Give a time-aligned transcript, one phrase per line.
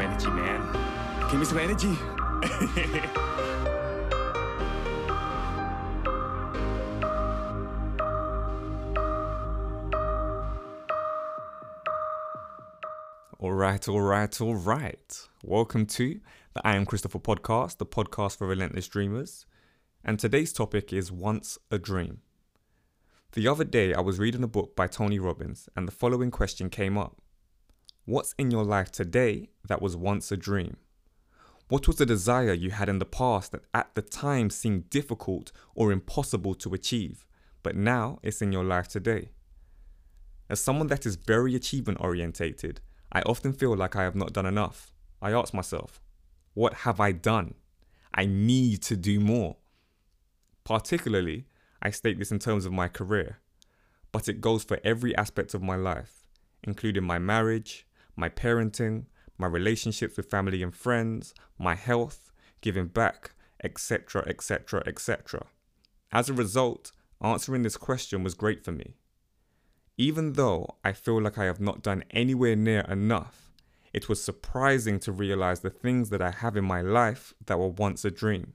[0.00, 0.60] energy, man.
[1.30, 1.96] Give me some energy.
[13.38, 15.28] All right, all right, all right.
[15.42, 16.20] Welcome to
[16.54, 19.44] the I Am Christopher podcast, the podcast for relentless dreamers.
[20.02, 22.20] And today's topic is Once a Dream.
[23.32, 26.70] The other day, I was reading a book by Tony Robbins, and the following question
[26.70, 27.20] came up
[28.06, 30.76] What's in your life today that was once a dream?
[31.68, 35.52] What was a desire you had in the past that at the time seemed difficult
[35.74, 37.24] or impossible to achieve,
[37.62, 39.30] but now it's in your life today?
[40.50, 44.44] As someone that is very achievement orientated, I often feel like I have not done
[44.44, 44.92] enough.
[45.22, 46.02] I ask myself,
[46.52, 47.54] what have I done?
[48.12, 49.56] I need to do more.
[50.62, 51.46] Particularly,
[51.80, 53.38] I state this in terms of my career,
[54.12, 56.28] but it goes for every aspect of my life,
[56.64, 57.86] including my marriage,
[58.16, 59.06] my parenting,
[59.38, 65.46] my relationships with family and friends, my health, giving back, etc., etc., etc.
[66.12, 68.94] As a result, answering this question was great for me.
[69.96, 73.52] Even though I feel like I have not done anywhere near enough,
[73.92, 77.68] it was surprising to realize the things that I have in my life that were
[77.68, 78.54] once a dream.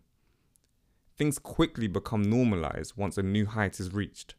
[1.17, 4.35] Things quickly become normalized once a new height is reached.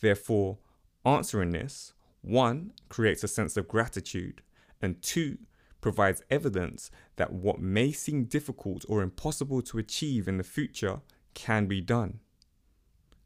[0.00, 0.58] Therefore,
[1.04, 4.42] answering this, one, creates a sense of gratitude,
[4.80, 5.38] and two,
[5.80, 11.00] provides evidence that what may seem difficult or impossible to achieve in the future
[11.34, 12.20] can be done.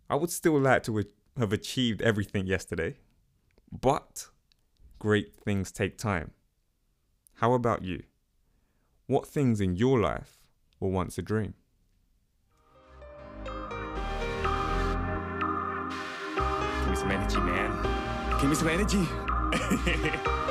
[0.09, 1.05] I would still like to
[1.37, 2.97] have achieved everything yesterday,
[3.73, 4.29] but
[4.99, 6.31] great things take time.
[7.35, 8.05] How about you?
[9.07, 10.39] What things in your life
[10.79, 11.55] were once a dream?
[16.85, 17.11] Give me some
[18.45, 18.79] energy, man.
[18.79, 19.09] Give me
[19.89, 20.44] some energy.